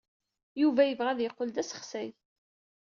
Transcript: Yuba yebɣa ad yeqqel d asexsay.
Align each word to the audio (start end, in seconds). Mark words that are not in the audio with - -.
Yuba 0.61 0.81
yebɣa 0.85 1.09
ad 1.11 1.19
yeqqel 1.21 1.49
d 1.51 1.57
asexsay. 1.61 2.09